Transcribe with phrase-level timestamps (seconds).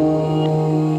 [0.00, 0.89] Música